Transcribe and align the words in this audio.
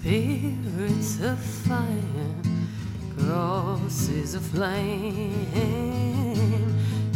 Spirits 0.00 1.20
of 1.22 1.38
fire, 1.40 2.42
crosses 3.18 4.34
of 4.34 4.42
flame, 4.42 5.34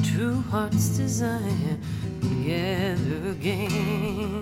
true 0.03 0.41
hearts 0.51 0.89
desire 0.97 1.79
together 2.21 3.31
again. 3.31 4.41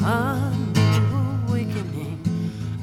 A 0.00 0.50
new 0.74 1.04
awakening, 1.46 2.18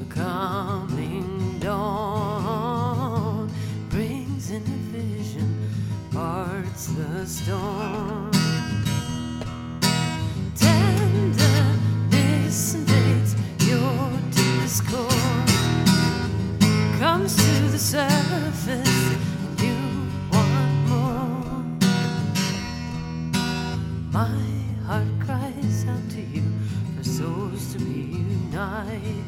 a 0.01 0.05
coming 0.13 1.57
dawn 1.59 3.49
brings 3.89 4.51
in 4.51 4.61
a 4.61 4.79
vision, 4.95 5.67
parts 6.11 6.85
the 6.89 7.25
storm. 7.25 8.44
My 24.15 24.29
heart 24.87 25.07
cries 25.19 25.85
out 25.89 26.09
to 26.11 26.21
you 26.21 26.43
for 26.95 27.03
souls 27.03 27.73
to 27.73 27.79
be 27.79 28.23
united, 28.39 29.25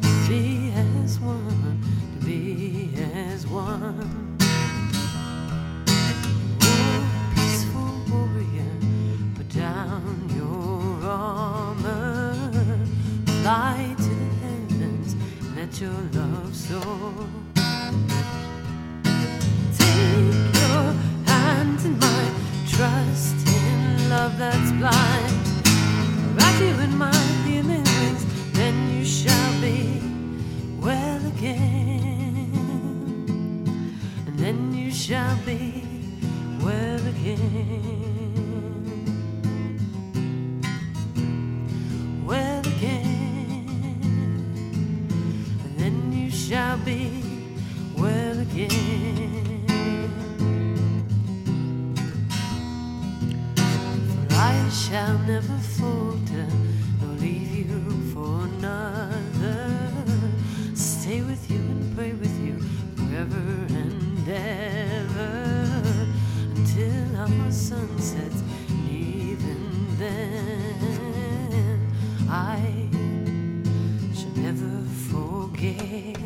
to 0.00 0.28
be 0.28 0.70
as 0.76 1.18
one, 1.18 1.82
to 2.20 2.24
be 2.24 2.94
as 3.02 3.44
one. 3.48 4.38
Oh, 6.62 7.32
peaceful 7.34 7.92
warrior, 8.12 8.76
put 9.34 9.48
down 9.48 10.30
your 10.36 11.10
armor, 11.10 12.36
fly 13.42 13.96
to 13.96 14.02
the 14.04 14.30
heavens, 14.46 15.16
let 15.56 15.80
your 15.80 16.00
love 16.12 16.54
soar. 16.54 17.26
Take 19.76 20.61
trust 22.82 23.46
in 23.46 24.10
love 24.10 24.36
that's 24.38 24.72
blind. 24.80 25.34
Wrap 26.34 26.60
you 26.60 26.74
in 26.86 26.98
my 26.98 27.16
healing 27.46 27.84
wings, 27.98 28.24
then 28.58 28.74
you 28.92 29.04
shall 29.04 29.52
be 29.60 30.02
well 30.80 31.24
again. 31.34 32.48
And 34.26 34.36
then 34.36 34.74
you 34.74 34.90
shall 34.90 35.36
be 35.46 35.84
well 36.64 37.02
again. 37.14 37.84
Well 42.26 42.60
again. 42.74 43.68
And 45.64 45.72
then 45.78 46.12
you 46.12 46.30
shall 46.32 46.78
be 46.78 47.22
well 47.96 48.40
again. 48.40 49.01
Shall 54.72 55.18
never 55.18 55.58
falter 55.58 56.46
nor 57.00 57.14
leave 57.20 57.54
you 57.54 57.80
for 58.14 58.46
another. 58.46 59.70
Stay 60.74 61.20
with 61.20 61.50
you 61.50 61.58
and 61.58 61.94
pray 61.94 62.12
with 62.12 62.34
you 62.40 62.58
forever 62.96 63.36
and 63.68 64.26
ever 64.26 65.76
until 66.56 67.16
our 67.16 67.52
sun 67.52 67.98
sets. 67.98 68.42
And 68.70 68.88
even 68.88 69.96
then, 69.98 71.86
I 72.30 72.88
shall 74.14 74.36
never 74.36 74.86
forget. 75.10 76.16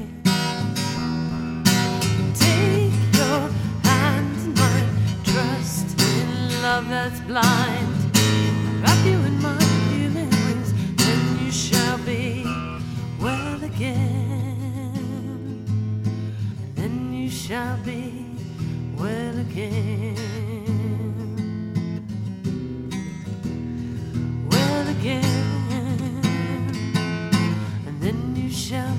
Take 2.35 2.95
your 3.19 3.51
hand 3.83 4.37
in 4.45 4.55
mine, 4.55 4.91
trust 5.25 6.01
in 6.01 6.63
love 6.63 6.89
that's 6.89 7.21
blind. 7.23 7.86
shall 17.47 17.77
be 17.85 18.25
well 18.97 19.39
again. 19.39 20.17
Well 24.51 24.89
again, 24.89 25.23
and 27.87 28.01
then 28.01 28.35
you 28.35 28.51
shall 28.51 28.97